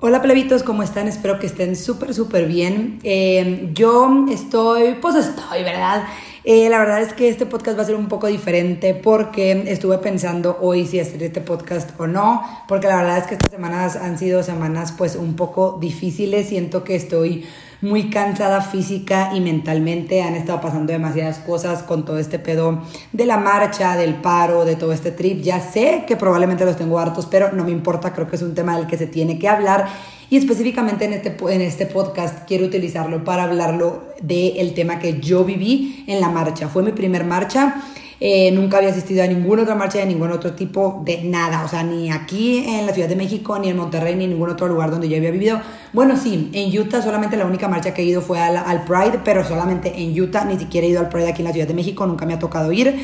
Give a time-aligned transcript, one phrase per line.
[0.00, 1.06] Hola plebitos, ¿cómo están?
[1.06, 2.98] Espero que estén súper, súper bien.
[3.04, 6.04] Eh, yo estoy, pues estoy, ¿verdad?
[6.42, 9.98] Eh, la verdad es que este podcast va a ser un poco diferente porque estuve
[9.98, 13.96] pensando hoy si hacer este podcast o no, porque la verdad es que estas semanas
[13.96, 17.46] han sido semanas pues un poco difíciles, siento que estoy
[17.84, 20.22] muy cansada física y mentalmente.
[20.22, 24.74] Han estado pasando demasiadas cosas con todo este pedo de la marcha, del paro, de
[24.74, 25.42] todo este trip.
[25.42, 28.54] Ya sé que probablemente los tengo hartos, pero no me importa, creo que es un
[28.54, 29.86] tema del que se tiene que hablar.
[30.30, 35.44] Y específicamente en este, en este podcast quiero utilizarlo para hablarlo del tema que yo
[35.44, 36.68] viví en la marcha.
[36.68, 37.82] Fue mi primer marcha
[38.26, 41.68] eh, nunca había asistido a ninguna otra marcha de ningún otro tipo de nada, o
[41.68, 44.66] sea, ni aquí en la Ciudad de México, ni en Monterrey, ni en ningún otro
[44.66, 45.60] lugar donde yo había vivido.
[45.92, 49.20] Bueno, sí, en Utah solamente la única marcha que he ido fue al, al Pride,
[49.22, 51.74] pero solamente en Utah, ni siquiera he ido al Pride aquí en la Ciudad de
[51.74, 52.96] México, nunca me ha tocado ir.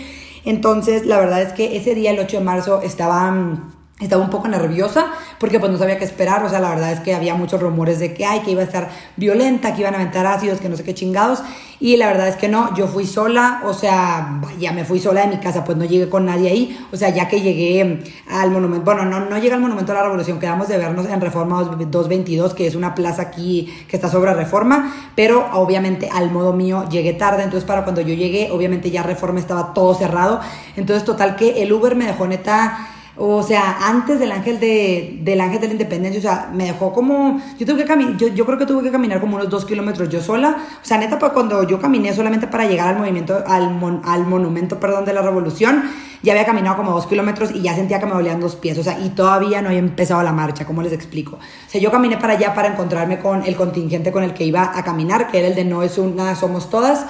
[0.47, 4.31] Entonces, la verdad es que ese día, el 8 de marzo, estaba mm, estaba un
[4.31, 5.07] poco nerviosa
[5.39, 7.99] porque pues no sabía qué esperar, o sea, la verdad es que había muchos rumores
[7.99, 10.77] de que, ay, que iba a estar violenta, que iban a aventar ácidos, que no
[10.77, 11.43] sé qué chingados,
[11.81, 15.23] y la verdad es que no, yo fui sola, o sea, ya me fui sola
[15.23, 18.51] de mi casa, pues no llegué con nadie ahí, o sea, ya que llegué al
[18.51, 21.63] monumento, bueno, no, no llegué al monumento de la revolución, quedamos de vernos en Reforma
[21.63, 26.87] 222, que es una plaza aquí que está sobre Reforma, pero obviamente al modo mío
[26.91, 30.41] llegué tarde, entonces para cuando yo llegué, obviamente ya Reforma estaba todo cerrado,
[30.77, 32.89] entonces total que el Uber me dejó neta
[33.23, 36.91] o sea, antes del ángel de, del ángel de la independencia, o sea, me dejó
[36.91, 39.67] como, yo tuve que caminar, yo, yo, creo que tuve que caminar como unos dos
[39.67, 43.45] kilómetros yo sola, o sea, neta, pues cuando yo caminé solamente para llegar al movimiento,
[43.47, 45.83] al, al monumento, perdón, de la revolución,
[46.23, 48.83] ya había caminado como dos kilómetros y ya sentía que me dolían dos pies, o
[48.83, 51.37] sea, y todavía no había empezado la marcha, ¿cómo les explico?
[51.37, 54.79] O sea, yo caminé para allá para encontrarme con el contingente con el que iba
[54.79, 57.05] a caminar, que era el de No es una, somos todas,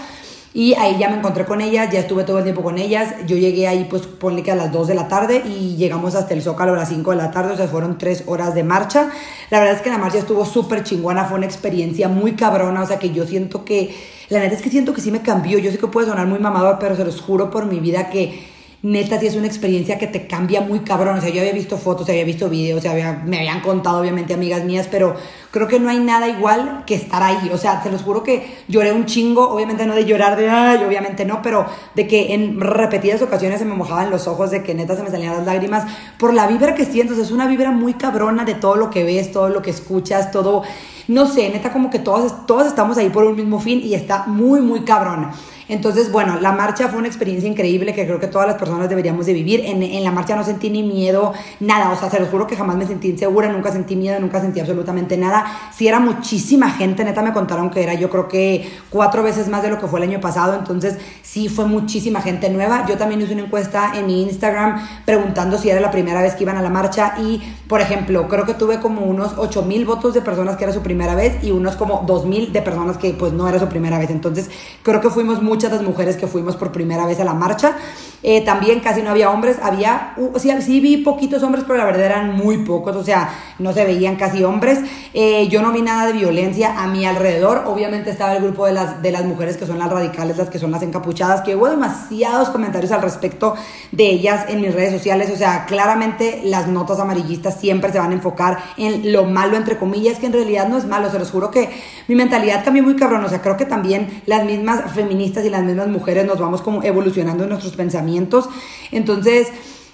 [0.52, 3.14] y ahí ya me encontré con ellas, ya estuve todo el tiempo con ellas.
[3.26, 6.34] Yo llegué ahí, pues ponle que a las 2 de la tarde y llegamos hasta
[6.34, 9.10] el Zócalo a las 5 de la tarde, o sea, fueron 3 horas de marcha.
[9.50, 12.86] La verdad es que la marcha estuvo súper chingona, fue una experiencia muy cabrona, o
[12.86, 13.94] sea, que yo siento que,
[14.28, 15.58] la verdad es que siento que sí me cambió.
[15.60, 18.49] Yo sé que puede sonar muy mamador, pero se los juro por mi vida que
[18.82, 21.18] neta sí es una experiencia que te cambia muy cabrón.
[21.18, 24.64] O sea, yo había visto fotos, había visto videos, había, me habían contado obviamente amigas
[24.64, 25.16] mías, pero
[25.50, 27.50] creo que no hay nada igual que estar ahí.
[27.52, 30.82] O sea, se los juro que lloré un chingo, obviamente no de llorar de, ay,
[30.82, 34.74] obviamente no, pero de que en repetidas ocasiones se me mojaban los ojos, de que
[34.74, 35.84] neta se me salían las lágrimas
[36.18, 37.12] por la vibra que siento.
[37.12, 39.70] O sea, es una vibra muy cabrona de todo lo que ves, todo lo que
[39.70, 40.62] escuchas, todo,
[41.06, 44.24] no sé, neta como que todos, todos estamos ahí por un mismo fin y está
[44.26, 45.30] muy, muy cabrón.
[45.70, 49.26] Entonces, bueno, la marcha fue una experiencia increíble que creo que todas las personas deberíamos
[49.26, 49.60] de vivir.
[49.64, 51.90] En, en la marcha no sentí ni miedo, nada.
[51.90, 54.58] O sea, se los juro que jamás me sentí insegura, nunca sentí miedo, nunca sentí
[54.58, 55.46] absolutamente nada.
[55.72, 59.62] Si era muchísima gente, neta me contaron que era yo creo que cuatro veces más
[59.62, 60.54] de lo que fue el año pasado.
[60.54, 62.84] Entonces, sí fue muchísima gente nueva.
[62.88, 66.42] Yo también hice una encuesta en mi Instagram preguntando si era la primera vez que
[66.42, 70.14] iban a la marcha y, por ejemplo, creo que tuve como unos 8 mil votos
[70.14, 73.12] de personas que era su primera vez y unos como 2 mil de personas que
[73.12, 74.10] pues no era su primera vez.
[74.10, 74.50] Entonces,
[74.82, 77.76] creo que fuimos mucho muchas las mujeres que fuimos por primera vez a la marcha.
[78.22, 82.04] Eh, también casi no había hombres, había, sí, sí, vi poquitos hombres, pero la verdad
[82.04, 84.78] eran muy pocos, o sea, no se veían casi hombres.
[85.14, 88.72] Eh, yo no vi nada de violencia a mi alrededor, obviamente estaba el grupo de
[88.72, 91.68] las, de las mujeres que son las radicales, las que son las encapuchadas, que hubo
[91.68, 93.54] demasiados comentarios al respecto
[93.90, 98.10] de ellas en mis redes sociales, o sea, claramente las notas amarillistas siempre se van
[98.10, 101.30] a enfocar en lo malo, entre comillas, que en realidad no es malo, se los
[101.30, 101.70] juro que
[102.06, 105.64] mi mentalidad cambió muy cabrón, o sea, creo que también las mismas feministas y las
[105.64, 108.48] mismas mujeres nos vamos como evolucionando en nuestros pensamientos.
[108.90, 109.48] Entonces,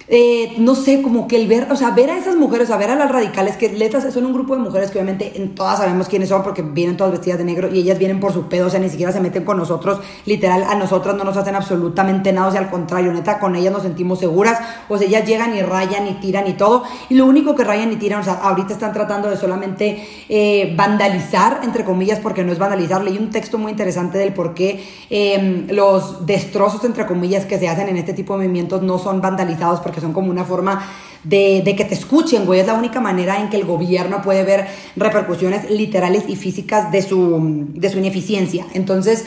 [0.09, 2.89] eh, no sé, como que el ver, o sea, ver a esas mujeres, a ver
[2.89, 6.07] a las radicales, que letras son un grupo de mujeres que obviamente en todas sabemos
[6.07, 8.69] quiénes son porque vienen todas vestidas de negro y ellas vienen por su pedo, o
[8.69, 12.47] sea, ni siquiera se meten con nosotros, literal, a nosotras no nos hacen absolutamente nada,
[12.47, 15.61] o sea, al contrario, neta, con ellas nos sentimos seguras, o sea, ellas llegan y
[15.61, 18.73] rayan y tiran y todo, y lo único que rayan y tiran, o sea, ahorita
[18.73, 23.57] están tratando de solamente eh, vandalizar, entre comillas, porque no es vandalizar, leí un texto
[23.57, 28.13] muy interesante del por qué em, los destrozos, entre comillas, que se hacen en este
[28.13, 30.85] tipo de movimientos no son vandalizados porque son como una forma
[31.23, 32.59] de, que te escuchen, güey.
[32.59, 37.01] Es la única manera en que el gobierno puede ver repercusiones literales y físicas de
[37.01, 38.65] su, de su ineficiencia.
[38.73, 39.25] Entonces,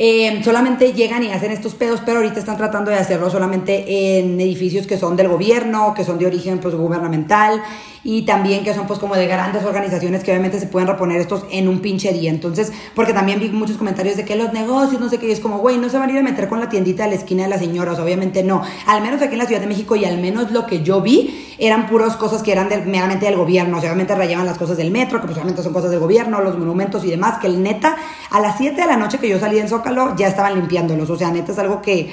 [0.00, 4.40] eh, solamente llegan y hacen estos pedos, pero ahorita están tratando de hacerlo solamente en
[4.40, 7.60] edificios que son del gobierno, que son de origen pues, gubernamental
[8.04, 11.44] y también que son pues como de grandes organizaciones que obviamente se pueden reponer estos
[11.50, 12.30] en un pinche día.
[12.30, 15.58] Entonces, porque también vi muchos comentarios de que los negocios, no sé qué, es como,
[15.58, 17.48] güey, no se van a ir a meter con la tiendita de la esquina de
[17.48, 18.62] las señoras, obviamente no.
[18.86, 21.47] Al menos aquí en la Ciudad de México y al menos lo que yo vi
[21.58, 24.90] eran puras cosas que eran meramente del gobierno, o sea, obviamente rayaban las cosas del
[24.90, 27.96] metro, que pues obviamente son cosas del gobierno, los monumentos y demás, que el neta,
[28.30, 31.16] a las 7 de la noche que yo salí en Zócalo, ya estaban limpiándolos, o
[31.16, 32.10] sea, neta es algo que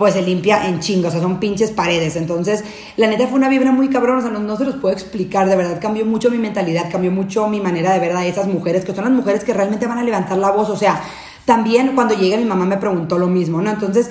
[0.00, 2.16] pues se limpia en chingo, o sea, son pinches paredes.
[2.16, 2.64] Entonces,
[2.96, 5.56] la neta fue una vibra muy cabrón, o sea, no, se los puedo explicar, de
[5.56, 8.94] verdad cambió mucho mi mentalidad, cambió mucho mi manera de ver a esas mujeres, que
[8.94, 11.02] son las mujeres que realmente van a levantar la voz, o sea,
[11.44, 13.70] también cuando llegué mi mamá me preguntó lo mismo, ¿no?
[13.70, 14.08] Entonces,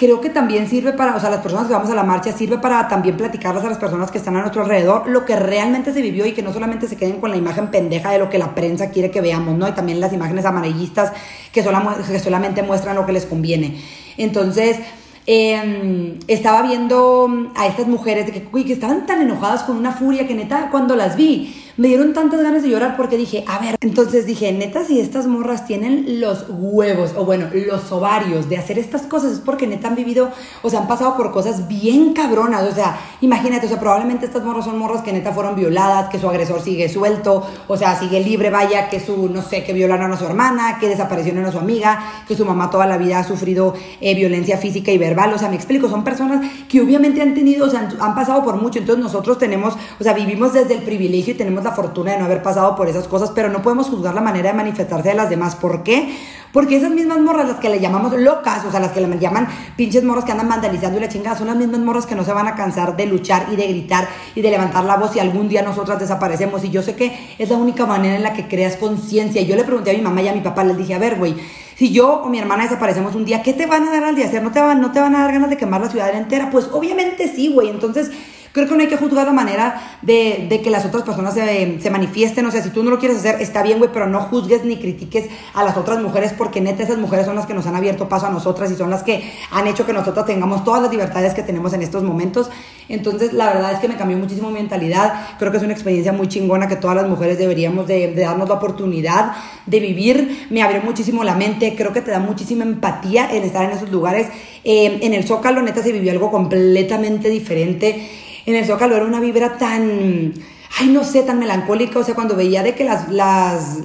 [0.00, 2.56] creo que también sirve para, o sea, las personas que vamos a la marcha, sirve
[2.56, 6.00] para también platicarles a las personas que están a nuestro alrededor lo que realmente se
[6.00, 8.54] vivió y que no solamente se queden con la imagen pendeja de lo que la
[8.54, 9.68] prensa quiere que veamos, ¿no?
[9.68, 11.12] Y también las imágenes amarillistas
[11.52, 13.78] que, que solamente muestran lo que les conviene.
[14.16, 14.78] Entonces,
[15.26, 20.26] Em, estaba viendo a estas mujeres de que, que estaban tan enojadas con una furia
[20.26, 23.78] que neta, cuando las vi, me dieron tantas ganas de llorar porque dije, a ver,
[23.80, 28.78] entonces dije, neta, si estas morras tienen los huevos, o bueno, los ovarios de hacer
[28.78, 30.28] estas cosas, es porque neta han vivido,
[30.60, 34.44] o sea, han pasado por cosas bien cabronas, o sea, imagínate, o sea, probablemente estas
[34.44, 38.20] morras son morras que neta fueron violadas, que su agresor sigue suelto, o sea, sigue
[38.20, 41.58] libre, vaya, que su, no sé, que violaron a su hermana, que desaparecieron a su
[41.60, 41.98] amiga,
[42.28, 43.72] que su mamá toda la vida ha sufrido
[44.02, 47.66] eh, violencia física y verbal, o sea, me explico, son personas que obviamente han tenido,
[47.66, 51.32] o sea, han pasado por mucho, entonces nosotros tenemos, o sea, vivimos desde el privilegio
[51.32, 54.14] y tenemos la fortuna de no haber pasado por esas cosas, pero no podemos juzgar
[54.14, 55.56] la manera de manifestarse de las demás.
[55.56, 56.16] ¿Por qué?
[56.52, 59.46] Porque esas mismas morras, las que le llamamos locas, o sea, las que le llaman
[59.76, 62.32] pinches morras que andan vandalizando y la chingada, son las mismas morras que no se
[62.32, 65.48] van a cansar de luchar y de gritar y de levantar la voz y algún
[65.48, 66.64] día nosotras desaparecemos.
[66.64, 69.42] Y yo sé que es la única manera en la que creas conciencia.
[69.42, 71.36] Yo le pregunté a mi mamá y a mi papá, les dije, a ver, güey,
[71.76, 74.26] si yo o mi hermana desaparecemos un día, ¿qué te van a dar al día
[74.26, 74.42] hacer?
[74.42, 76.50] ¿No te, van, ¿No te van a dar ganas de quemar la ciudad entera?
[76.50, 77.70] Pues obviamente sí, güey.
[77.70, 78.10] Entonces
[78.52, 82.44] Creo que no hay que juzgar la manera de, que las otras personas se, manifiesten.
[82.46, 84.76] O sea, si tú no lo quieres hacer, está bien, güey, pero no juzgues ni
[84.76, 88.08] critiques a las otras mujeres porque neta esas mujeres son las que nos han abierto
[88.08, 91.32] paso a nosotras y son las que han hecho que nosotras tengamos todas las libertades
[91.32, 92.50] que tenemos en estos momentos.
[92.88, 95.28] Entonces, la verdad es que me cambió muchísimo mi mentalidad.
[95.38, 98.56] Creo que es una experiencia muy chingona que todas las mujeres deberíamos de, darnos la
[98.56, 99.32] oportunidad
[99.66, 100.48] de vivir.
[100.50, 101.76] Me abrió muchísimo la mente.
[101.76, 104.26] Creo que te da muchísima empatía en estar en esos lugares.
[104.64, 108.08] Eh, en el Zócalo, neta, se vivió algo completamente diferente
[108.50, 110.34] en el Zócalo era una vibra tan,
[110.78, 113.78] ay, no sé, tan melancólica, o sea, cuando veía de que las, las,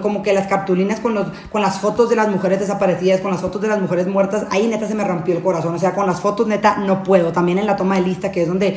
[0.00, 3.40] como que las cartulinas con, los, con las fotos de las mujeres desaparecidas, con las
[3.40, 6.06] fotos de las mujeres muertas, ahí neta se me rompió el corazón, o sea, con
[6.06, 8.76] las fotos neta no puedo, también en la toma de lista, que es donde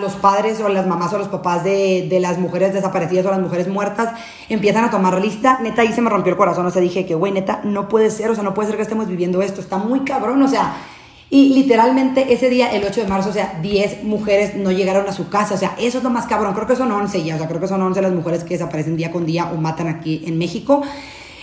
[0.00, 3.40] los padres o las mamás o los papás de, de, las mujeres desaparecidas o las
[3.40, 4.12] mujeres muertas
[4.48, 7.16] empiezan a tomar lista, neta ahí se me rompió el corazón, o sea, dije que,
[7.16, 9.76] güey, neta, no puede ser, o sea, no puede ser que estemos viviendo esto, está
[9.76, 10.74] muy cabrón, o sea
[11.28, 15.12] y literalmente ese día, el 8 de marzo, o sea, 10 mujeres no llegaron a
[15.12, 15.54] su casa.
[15.54, 16.54] O sea, eso es lo más cabrón.
[16.54, 17.34] Creo que son 11 ya.
[17.34, 19.88] O sea, creo que son 11 las mujeres que desaparecen día con día o matan
[19.88, 20.82] aquí en México.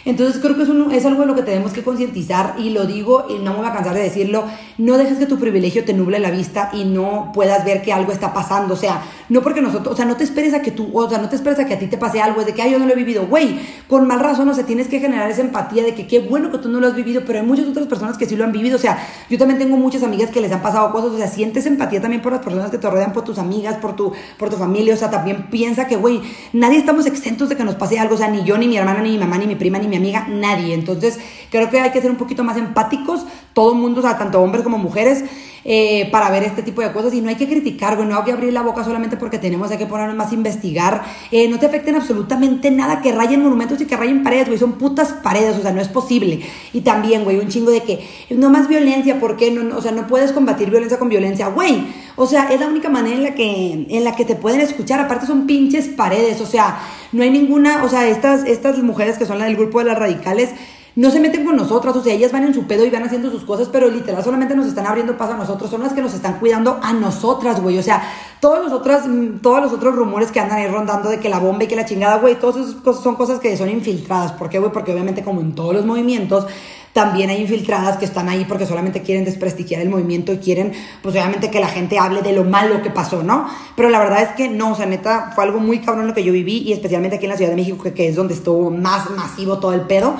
[0.06, 3.26] Entonces creo que es, es algo de lo que tenemos que concientizar y lo digo
[3.30, 4.44] y no me voy a cansar de decirlo,
[4.78, 8.12] no dejes que tu privilegio te nuble la vista y no puedas ver que algo
[8.12, 10.90] está pasando, o sea, no porque nosotros, o sea, no te esperes a que tú,
[10.94, 12.62] o sea, no te esperes a que a ti te pase algo, es de que,
[12.62, 15.30] ay, yo no lo he vivido, güey, con mal razón, o sea, tienes que generar
[15.32, 17.68] esa empatía de que qué bueno que tú no lo has vivido, pero hay muchas
[17.68, 20.42] otras personas que sí lo han vivido, o sea, yo también tengo muchas amigas que
[20.42, 23.14] les han pasado cosas, o sea, sientes empatía también por las personas que te rodean,
[23.14, 26.22] por tus amigas, por tu, por tu familia, o sea, también piensa que, güey,
[26.52, 29.02] nadie estamos exentos de que nos pase algo, o sea, ni yo, ni mi hermana,
[29.02, 30.74] ni mi mamá, ni mi prima, ni mi amiga, nadie.
[30.74, 31.20] Entonces,
[31.50, 34.42] creo que hay que ser un poquito más empáticos, todo el mundo, o sea, tanto
[34.42, 35.24] hombres como mujeres,
[35.66, 37.14] eh, para ver este tipo de cosas.
[37.14, 39.72] Y no hay que criticar, güey, no hay que abrir la boca solamente porque tenemos,
[39.72, 41.04] que ponernos más a investigar.
[41.32, 44.74] Eh, no te afecten absolutamente nada, que rayen monumentos y que rayen paredes, güey, son
[44.74, 46.42] putas paredes, o sea, no es posible.
[46.74, 49.52] Y también, güey, un chingo de que no más violencia, ¿por qué?
[49.52, 51.86] No, o sea, no puedes combatir violencia con violencia, güey.
[52.16, 55.00] O sea, es la única manera en la que, en la que te pueden escuchar.
[55.00, 56.80] Aparte son pinches paredes, o sea,
[57.12, 59.98] no hay ninguna, o sea, estas, estas mujeres que son la del grupo de las
[59.98, 60.50] radicales,
[60.96, 63.32] no se meten con nosotras, o sea, ellas van en su pedo y van haciendo
[63.32, 66.14] sus cosas, pero literal solamente nos están abriendo paso a nosotros, son las que nos
[66.14, 68.04] están cuidando a nosotras, güey, o sea,
[68.40, 71.40] todos los, otros, mm, todos los otros rumores que andan ahí rondando de que la
[71.40, 74.50] bomba y que la chingada, güey, todas esas cosas son cosas que son infiltradas, ¿por
[74.50, 74.72] qué, güey?
[74.72, 76.46] Porque obviamente como en todos los movimientos,
[76.94, 81.16] también hay infiltradas que están ahí porque solamente quieren desprestigiar el movimiento y quieren, pues
[81.16, 83.48] obviamente que la gente hable de lo malo que pasó, ¿no?
[83.76, 86.24] Pero la verdad es que no, o sea, neta, fue algo muy cabrón lo que
[86.24, 88.70] yo viví y especialmente aquí en la Ciudad de México, que, que es donde estuvo
[88.70, 90.16] más masivo todo el pedo.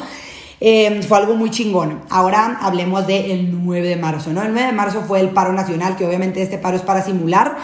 [0.66, 2.00] Eh, fue algo muy chingón.
[2.10, 4.42] Ahora hablemos del 9 de marzo, ¿no?
[4.42, 7.58] El 9 de marzo fue el paro nacional, que obviamente este paro es para simular.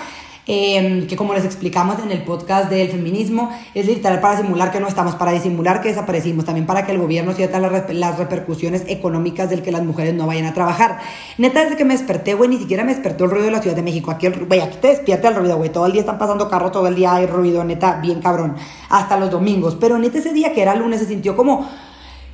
[0.46, 4.82] Eh, que como les explicamos en el podcast del feminismo, es literal para simular que
[4.82, 8.84] no estamos, para disimular que desaparecimos, también para que el gobierno sienta las, las repercusiones
[8.88, 11.00] económicas del que las mujeres no vayan a trabajar.
[11.38, 13.77] Neta, desde que me desperté, güey, ni siquiera me despertó el ruido de la Ciudad
[13.77, 14.12] de México.
[14.12, 15.70] Aquí, güey, aquí te despierta el ruido, güey.
[15.70, 18.56] Todo el día están pasando carros, todo el día hay ruido, neta, bien cabrón.
[18.89, 19.77] Hasta los domingos.
[19.79, 21.70] Pero neta, ese día que era lunes se sintió como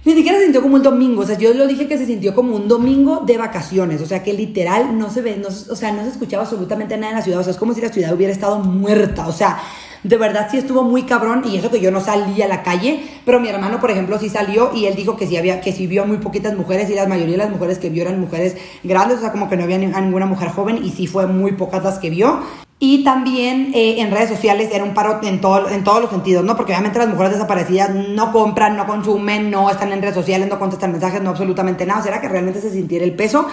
[0.05, 2.35] Ni siquiera se sintió como un domingo, o sea, yo lo dije que se sintió
[2.35, 5.91] como un domingo de vacaciones, o sea, que literal no se ve, no, o sea,
[5.93, 8.13] no se escuchaba absolutamente nada en la ciudad, o sea, es como si la ciudad
[8.13, 9.57] hubiera estado muerta, o sea,
[10.03, 13.03] de verdad sí estuvo muy cabrón y eso que yo no salí a la calle,
[13.25, 15.88] pero mi hermano, por ejemplo, sí salió y él dijo que sí había que sí
[15.88, 19.17] vio muy poquitas mujeres y la mayoría de las mujeres que vio eran mujeres grandes,
[19.17, 21.97] o sea, como que no había ninguna mujer joven y sí fue muy pocas las
[21.97, 22.41] que vio.
[22.77, 26.44] Y también eh, en redes sociales era un paro en, todo, en todos los sentidos,
[26.44, 26.58] ¿no?
[26.58, 30.60] Porque obviamente las mujeres desaparecidas no compran, no consumen, no están en redes sociales, no
[30.60, 32.03] contestan mensajes, no absolutamente nada.
[32.03, 33.48] ¿Será que realmente se sintiera el peso?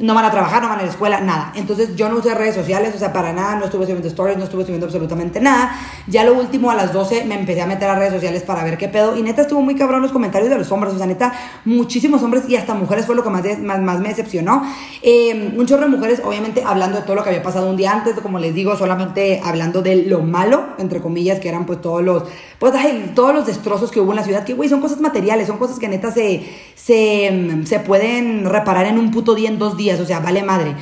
[0.00, 1.52] No van a trabajar, no van a la escuela, nada.
[1.54, 4.44] Entonces yo no usé redes sociales, o sea, para nada, no estuve subiendo stories, no
[4.44, 5.76] estuve subiendo absolutamente nada.
[6.06, 8.78] Ya lo último, a las 12 me empecé a meter a redes sociales para ver
[8.78, 9.16] qué pedo.
[9.16, 12.48] Y neta estuvo muy cabrón los comentarios de los hombres, o sea, neta, muchísimos hombres
[12.48, 14.64] y hasta mujeres fue lo que más, más, me decepcionó.
[15.02, 17.92] Eh, un chorro de mujeres, obviamente, hablando de todo lo que había pasado un día
[17.92, 22.02] antes, como les digo, solamente hablando de lo malo, entre comillas, que eran pues todos
[22.02, 22.24] los,
[22.58, 22.72] pues
[23.14, 25.78] todos los destrozos que hubo en la ciudad, que güey, son cosas materiales, son cosas
[25.78, 26.42] que neta se,
[26.74, 30.74] se, se pueden reparar en un puto día, en dos días o sea, vale madre.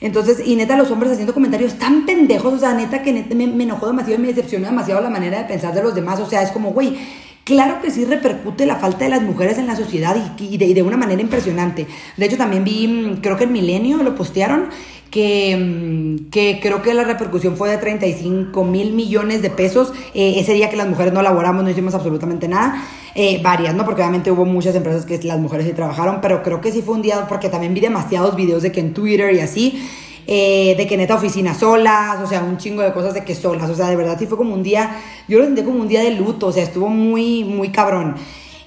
[0.00, 3.44] Entonces, y neta, los hombres haciendo comentarios tan pendejos, o sea, neta, que neta me,
[3.44, 6.42] enojó demasiado y me decepcionó demasiado la manera de pensar de los demás, o sea,
[6.42, 6.96] es como, güey,
[7.44, 10.82] Claro que sí repercute la falta de las mujeres en la sociedad y, de, de,
[10.82, 11.86] una manera impresionante.
[12.16, 14.70] De hecho, también vi, mm, creo que en Milenio lo postearon,
[15.10, 20.36] que, mm, que creo que la repercusión fue de 35 mil millones de pesos eh,
[20.38, 22.82] ese día que las mujeres no laboramos, no hicimos absolutamente nada.
[23.16, 23.84] Eh, varias, ¿no?
[23.84, 26.94] Porque obviamente hubo muchas empresas que las mujeres sí trabajaron, pero creo que sí fue
[26.94, 29.88] un día, porque también vi demasiados videos de que en Twitter y así,
[30.26, 33.70] eh, de que neta oficinas solas, o sea, un chingo de cosas de que solas,
[33.70, 34.96] o sea, de verdad sí fue como un día,
[35.28, 38.16] yo lo sentí como un día de luto, o sea, estuvo muy, muy cabrón.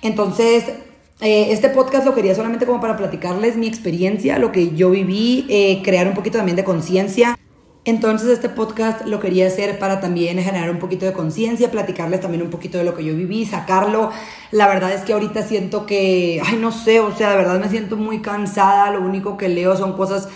[0.01, 0.63] Entonces,
[1.19, 5.81] eh, este podcast lo quería solamente como para platicarles mi experiencia, lo que yo viví,
[5.83, 7.37] crear un poquito también de conciencia.
[7.87, 12.43] Entonces este podcast lo quería hacer para también generar un poquito de conciencia, platicarles también
[12.43, 14.11] un poquito de lo que yo viví, sacarlo.
[14.51, 17.69] La verdad es que ahorita siento que, ay, no sé, o sea, de verdad me
[17.69, 20.27] siento muy cansada, lo único que leo son cosas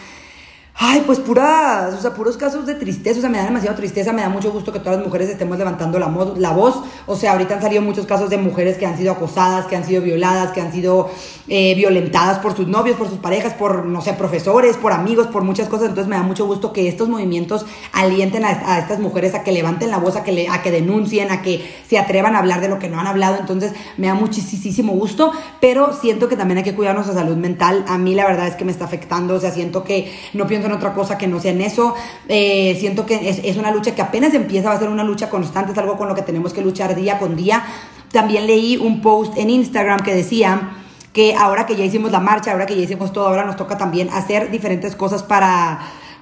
[0.83, 4.13] Ay, pues puras, o sea, puros casos de tristeza, o sea, me da demasiado tristeza,
[4.13, 7.33] me da mucho gusto que todas las mujeres estemos levantando la, la voz, o sea,
[7.33, 10.53] ahorita han salido muchos casos de mujeres que han sido acosadas, que han sido violadas,
[10.53, 11.11] que han sido
[11.47, 15.43] eh, violentadas por sus novios, por sus parejas, por, no sé, profesores, por amigos, por
[15.43, 19.43] muchas cosas, entonces me da mucho gusto que estos movimientos alienten a, estas mujeres a
[19.43, 22.39] que levanten la voz, a que, le, a que denuncien, a que se atrevan a
[22.39, 26.35] hablar de lo que no han hablado, entonces me da muchísimo gusto, pero siento que
[26.35, 28.85] también hay que cuidar nuestra salud mental, a mí la verdad es que me está
[28.85, 31.93] afectando, o sea, siento que no pienso en otra cosa que no sea en eso.
[32.27, 35.29] Eh, siento que es, es, una lucha que apenas empieza, va a ser una lucha
[35.29, 37.63] constante, es algo con lo que tenemos que luchar día con día.
[38.11, 40.71] También leí un post en Instagram que decía
[41.13, 43.77] que ahora que ya hicimos la marcha, ahora que ya hicimos todo, ahora nos toca
[43.77, 45.79] también hacer diferentes cosas para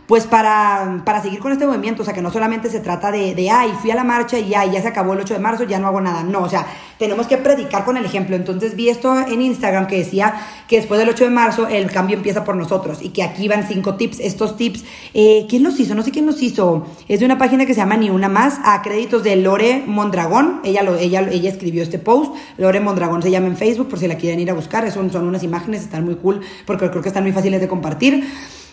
[0.10, 3.36] pues para, para seguir con este movimiento, o sea, que no solamente se trata de,
[3.36, 5.66] de, ay, fui a la marcha y ya, ya se acabó el 8 de marzo,
[5.66, 6.66] ya no hago nada, no, o sea,
[6.98, 10.34] tenemos que predicar con el ejemplo, entonces vi esto en Instagram que decía
[10.68, 13.68] que después del 8 de marzo el cambio empieza por nosotros y que aquí van
[13.68, 15.94] cinco tips, estos tips, eh, ¿quién los hizo?
[15.94, 18.58] No sé quién los hizo, es de una página que se llama Ni Una Más,
[18.63, 23.30] a créditos de Lore Mondragón, ella, lo, ella, ella escribió este post, Lore Mondragón se
[23.30, 26.04] llama en Facebook, por si la quieren ir a buscar, son, son unas imágenes, están
[26.04, 28.28] muy cool, porque creo que están muy fáciles de compartir.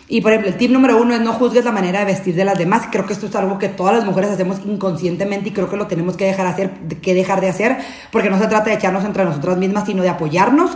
[0.09, 2.45] Y por ejemplo, el tip número uno es no juzgues la manera de vestir de
[2.45, 2.87] las demás.
[2.91, 5.87] Creo que esto es algo que todas las mujeres hacemos inconscientemente y creo que lo
[5.87, 6.71] tenemos que dejar, hacer,
[7.01, 7.77] que dejar de hacer
[8.11, 10.71] porque no se trata de echarnos entre nosotras mismas, sino de apoyarnos.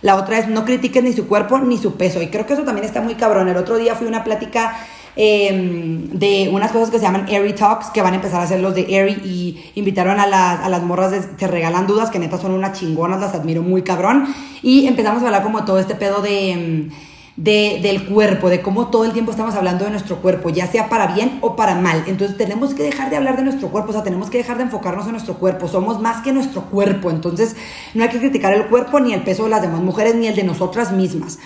[0.00, 2.20] La otra es no critiques ni su cuerpo ni su peso.
[2.20, 3.48] Y creo que eso también está muy cabrón.
[3.48, 4.76] El otro día fui a una plática
[5.14, 8.58] em, de unas cosas que se llaman Airy Talks, que van a empezar a hacer
[8.58, 12.18] los de Airy y invitaron a las, a las morras de Te Regalan Dudas, que
[12.18, 14.26] neta son unas chingonas, las admiro muy cabrón.
[14.60, 16.90] Y empezamos a hablar como todo este pedo de...
[17.34, 20.90] De, del cuerpo, de cómo todo el tiempo estamos hablando de nuestro cuerpo, ya sea
[20.90, 22.04] para bien o para mal.
[22.06, 24.64] Entonces tenemos que dejar de hablar de nuestro cuerpo, o sea, tenemos que dejar de
[24.64, 25.66] enfocarnos en nuestro cuerpo.
[25.66, 27.56] Somos más que nuestro cuerpo, entonces
[27.94, 30.36] no hay que criticar el cuerpo ni el peso de las demás mujeres ni el
[30.36, 31.38] de nosotras mismas.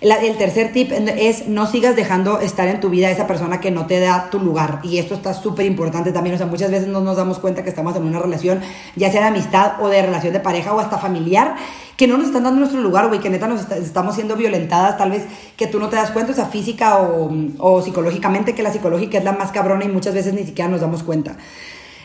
[0.00, 3.70] El tercer tip es no sigas dejando estar en tu vida a esa persona que
[3.70, 4.80] no te da tu lugar.
[4.82, 6.34] Y esto está súper importante también.
[6.34, 8.60] O sea, muchas veces no nos damos cuenta que estamos en una relación,
[8.94, 11.56] ya sea de amistad o de relación de pareja o hasta familiar,
[11.96, 15.10] que no nos están dando nuestro lugar, güey, que neta nos estamos siendo violentadas, tal
[15.10, 15.24] vez
[15.56, 19.16] que tú no te das cuenta, o sea, física o, o psicológicamente, que la psicológica
[19.16, 21.36] es la más cabrona y muchas veces ni siquiera nos damos cuenta.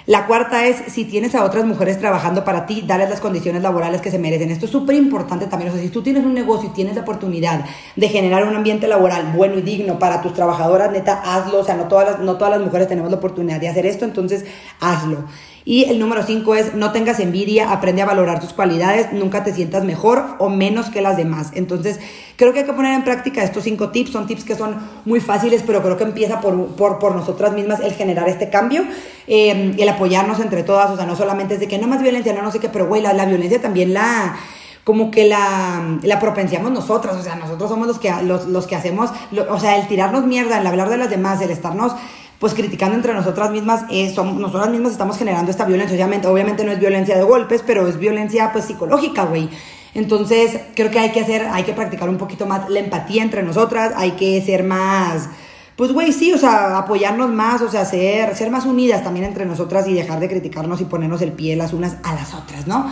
[0.08, 4.02] La cuarta es, si tienes a otras mujeres trabajando para ti, dale las condiciones laborales
[4.02, 4.50] que se merecen.
[4.50, 5.70] Esto es súper importante también.
[5.70, 7.66] O sea, si tú tienes un negocio y tienes la oportunidad
[7.96, 11.60] de generar un ambiente laboral bueno y digno para tus trabajadoras, neta, hazlo.
[11.60, 14.06] O sea, no todas las, no todas las mujeres tenemos la oportunidad de hacer esto,
[14.06, 14.46] entonces
[14.80, 15.26] hazlo.
[15.64, 19.54] Y el número cinco es no tengas envidia, aprende a valorar tus cualidades, nunca te
[19.54, 21.52] sientas mejor o menos que las demás.
[21.54, 22.00] Entonces,
[22.36, 24.12] creo que hay que poner en práctica estos cinco tips.
[24.12, 24.76] Son tips que son
[25.06, 28.84] muy fáciles, pero creo que empieza por, por, por nosotras mismas el generar este cambio,
[29.28, 30.90] eh, el apoyarnos entre todas.
[30.90, 32.88] O sea, no solamente es de que no más violencia, no, no sé qué, pero
[32.88, 34.36] güey, la, la violencia también la
[34.84, 38.76] como que la, la propensiamos nosotras, o sea, nosotros somos los que, los, los que
[38.76, 39.12] hacemos,
[39.50, 41.94] o sea, el tirarnos mierda, el hablar de las demás, el estarnos
[42.42, 46.64] pues criticando entre nosotras mismas, eh, somos, nosotras mismas estamos generando esta violencia, obviamente, obviamente
[46.64, 49.48] no es violencia de golpes, pero es violencia pues psicológica, güey.
[49.94, 53.44] Entonces, creo que hay que hacer, hay que practicar un poquito más la empatía entre
[53.44, 55.30] nosotras, hay que ser más,
[55.76, 59.46] pues güey, sí, o sea, apoyarnos más, o sea, ser, ser más unidas también entre
[59.46, 62.92] nosotras y dejar de criticarnos y ponernos el pie las unas a las otras, ¿no?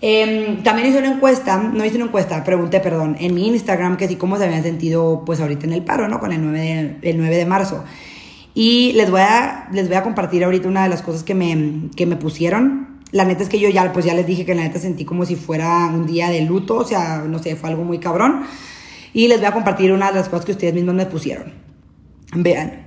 [0.00, 4.08] Em, también hice una encuesta, no hice una encuesta, pregunté, perdón, en mi Instagram que
[4.08, 6.18] sí cómo se habían sentido pues ahorita en el paro, ¿no?
[6.18, 6.58] Con el 9
[7.00, 7.84] de, el 9 de marzo.
[8.54, 11.90] Y les voy, a, les voy a compartir ahorita una de las cosas que me,
[11.96, 13.00] que me pusieron.
[13.10, 15.26] La neta es que yo ya, pues ya les dije que la neta sentí como
[15.26, 18.44] si fuera un día de luto, o sea, no sé, fue algo muy cabrón.
[19.12, 21.52] Y les voy a compartir una de las cosas que ustedes mismos me pusieron.
[22.32, 22.83] Vean,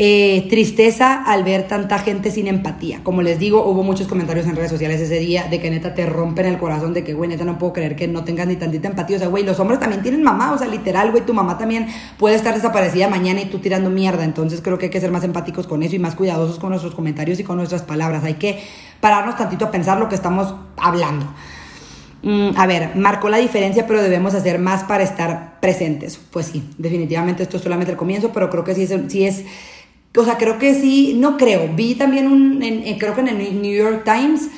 [0.00, 3.00] eh, tristeza al ver tanta gente sin empatía.
[3.02, 6.06] Como les digo, hubo muchos comentarios en redes sociales ese día de que neta te
[6.06, 8.86] rompen el corazón, de que, güey, neta no puedo creer que no tengas ni tantita
[8.86, 9.16] empatía.
[9.16, 11.88] O sea, güey, los hombres también tienen mamá, o sea, literal, güey, tu mamá también
[12.16, 14.22] puede estar desaparecida mañana y tú tirando mierda.
[14.22, 16.94] Entonces creo que hay que ser más empáticos con eso y más cuidadosos con nuestros
[16.94, 18.22] comentarios y con nuestras palabras.
[18.22, 18.62] Hay que
[19.00, 21.26] pararnos tantito a pensar lo que estamos hablando.
[22.22, 26.20] Mm, a ver, marcó la diferencia, pero debemos hacer más para estar presentes.
[26.30, 29.44] Pues sí, definitivamente esto es solamente el comienzo, pero creo que sí es, sí es
[30.18, 31.70] o sea, creo que sí, no creo.
[31.74, 32.60] Vi también un,
[32.98, 34.48] creo que en el New York Times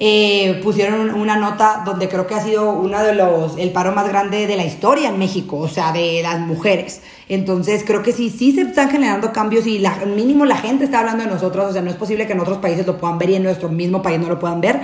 [0.00, 4.08] eh, pusieron una nota donde creo que ha sido uno de los, el paro más
[4.08, 7.02] grande de la historia en México, o sea, de las mujeres.
[7.28, 11.24] Entonces, creo que sí, sí se están generando cambios y mínimo la gente está hablando
[11.24, 13.34] de nosotros, o sea, no es posible que en otros países lo puedan ver y
[13.36, 14.80] en nuestro mismo país no lo puedan ver.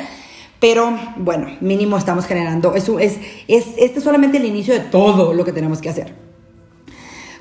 [0.60, 2.74] Pero bueno, mínimo estamos generando.
[2.74, 6.14] Eso es, es, este es solamente el inicio de todo lo que tenemos que hacer.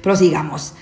[0.02, 0.74] Prosigamos.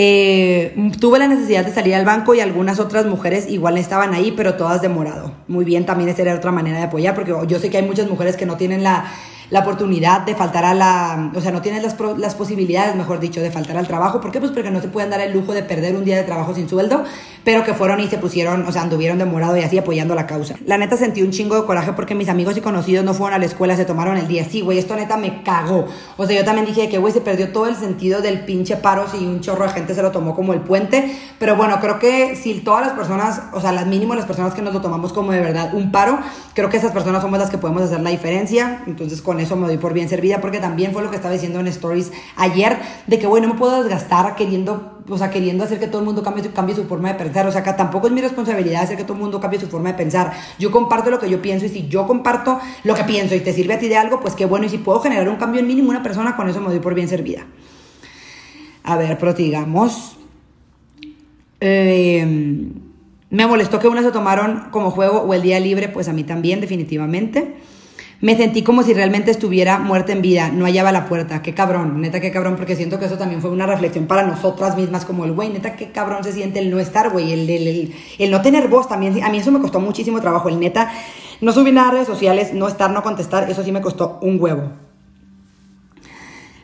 [0.00, 4.32] Eh, tuve la necesidad de salir al banco y algunas otras mujeres igual estaban ahí,
[4.36, 5.32] pero todas de morado.
[5.48, 8.08] Muy bien, también esa era otra manera de apoyar, porque yo sé que hay muchas
[8.08, 9.06] mujeres que no tienen la,
[9.50, 13.50] la oportunidad de faltar a la, o sea, no tienes las, posibilidades, mejor dicho, de
[13.50, 14.20] faltar al trabajo.
[14.20, 14.40] ¿Por qué?
[14.40, 16.68] Pues porque no se pueden dar el lujo de perder un día de trabajo sin
[16.68, 17.04] sueldo,
[17.44, 20.26] pero que fueron y se pusieron, o sea, anduvieron de morado y así apoyando la
[20.26, 20.56] causa.
[20.66, 23.38] La neta sentí un chingo de coraje porque mis amigos y conocidos no fueron a
[23.38, 24.44] la escuela, se tomaron el día.
[24.44, 25.86] Sí, güey, esto neta me cagó.
[26.16, 29.06] O sea, yo también dije que, güey, se perdió todo el sentido del pinche paro
[29.10, 31.16] si un chorro de gente se lo tomó como el puente.
[31.38, 34.62] Pero bueno, creo que si todas las personas, o sea, las mínimo las personas que
[34.62, 36.18] nos lo tomamos como de verdad un paro,
[36.54, 38.82] creo que esas personas somos las que podemos hacer la diferencia.
[38.86, 41.60] Entonces, con eso me doy por bien servida porque también fue lo que estaba diciendo
[41.60, 45.78] en stories ayer de que bueno no me puedo desgastar queriendo o sea queriendo hacer
[45.78, 48.12] que todo el mundo cambie, cambie su forma de pensar o sea que tampoco es
[48.12, 50.32] mi responsabilidad hacer que todo el mundo cambie su forma de pensar.
[50.58, 53.52] Yo comparto lo que yo pienso y si yo comparto lo que pienso y te
[53.52, 55.66] sirve a ti de algo pues qué bueno y si puedo generar un cambio en
[55.66, 57.46] mínimo una persona con eso me doy por bien servida.
[58.84, 60.16] A ver prosigamos.
[61.60, 62.70] Eh,
[63.30, 66.24] me molestó que unas se tomaron como juego o el día libre pues a mí
[66.24, 67.56] también definitivamente
[68.20, 72.00] me sentí como si realmente estuviera muerta en vida, no hallaba la puerta, qué cabrón,
[72.00, 75.24] neta qué cabrón, porque siento que eso también fue una reflexión para nosotras mismas, como
[75.24, 78.42] el güey, neta qué cabrón se siente el no estar, güey, el, el, el, no
[78.42, 80.90] tener voz también, a mí eso me costó muchísimo trabajo, el neta,
[81.40, 84.40] no subir nada a redes sociales, no estar, no contestar, eso sí me costó un
[84.40, 84.72] huevo.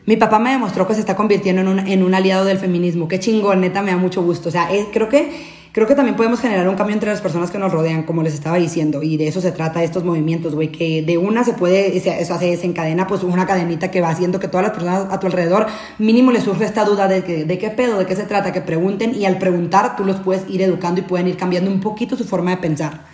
[0.05, 3.07] Mi papá me demostró que se está convirtiendo en un, en un aliado del feminismo.
[3.07, 4.49] Qué chingón, neta, me da mucho gusto.
[4.49, 7.57] O sea, creo que creo que también podemos generar un cambio entre las personas que
[7.57, 11.01] nos rodean, como les estaba diciendo, y de eso se trata estos movimientos, güey, que
[11.01, 14.47] de una se puede, se, eso se desencadena pues una cadenita que va haciendo que
[14.47, 17.71] todas las personas a tu alrededor mínimo les surge esta duda de, que, de qué
[17.71, 21.01] pedo, de qué se trata, que pregunten y al preguntar tú los puedes ir educando
[21.01, 23.07] y pueden ir cambiando un poquito su forma de pensar.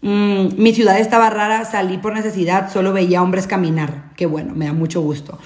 [0.00, 4.12] Mm, mi ciudad estaba rara, salí por necesidad, solo veía hombres caminar.
[4.16, 5.38] Qué bueno, me da mucho gusto.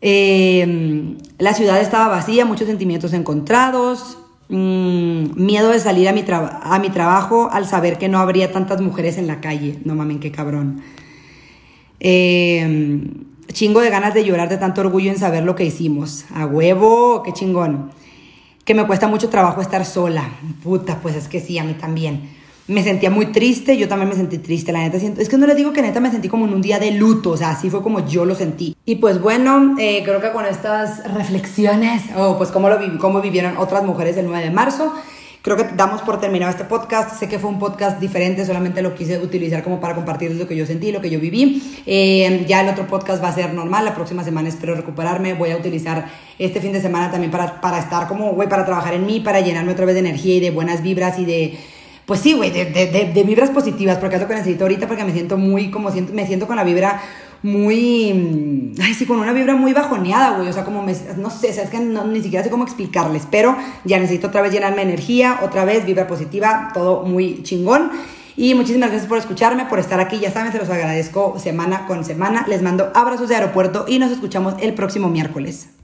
[0.00, 4.16] Eh, la ciudad estaba vacía, muchos sentimientos encontrados.
[4.50, 8.80] Mm, miedo de salir a mi, a mi trabajo al saber que no habría tantas
[8.80, 9.78] mujeres en la calle.
[9.84, 10.82] No mamen, qué cabrón.
[12.00, 16.24] Em, chingo de ganas de llorar de tanto orgullo en saber lo que hicimos.
[16.34, 17.92] A huevo, qué chingón.
[18.64, 20.28] Que me cuesta mucho trabajo estar sola.
[20.64, 22.39] Puta, pues es que sí, a mí también
[22.70, 25.56] me sentía muy triste, yo también me sentí triste, la neta, es que no les
[25.56, 27.82] digo que neta me sentí como en un día de luto, o sea, así fue
[27.82, 28.76] como yo lo sentí.
[28.84, 33.56] Y pues bueno, eh, creo que con estas reflexiones, o pues cómo, lo cómo vivieron
[33.56, 34.94] otras mujeres el 9 de marzo,
[35.42, 37.18] creo que damos por terminado este podcast.
[37.18, 40.56] Sé que fue un podcast diferente, solamente lo quise utilizar como para compartir lo que
[40.56, 41.82] yo sentí, lo que yo viví.
[41.86, 45.34] Eh, ya el otro podcast va a ser normal, la próxima semana espero recuperarme.
[45.34, 48.94] Voy a utilizar este fin de semana también para, para estar como, güey, para trabajar
[48.94, 51.58] en mí, para llenarme otra vez de energía y de buenas vibras y de
[52.10, 55.12] pues sí, güey, de, de, vibras positivas, porque es lo que necesito ahorita, porque me
[55.12, 57.00] siento muy, como siento, me siento con la vibra
[57.44, 61.30] muy, mm, ay, sí, con una vibra muy bajoneada, güey, o sea, como, me, no
[61.30, 64.90] sé, es que ni siquiera sé cómo explicarles, pero ya necesito otra vez llenarme de
[64.90, 67.92] energía, otra vez vibra positiva, todo muy chingón.
[68.36, 70.18] Y muchísimas gracias por escucharme, por estar aquí.
[70.18, 72.44] Ya saben, se los agradezco semana con semana.
[72.48, 75.70] Les mando abrazos de aeropuerto y nos escuchamos el próximo miércoles.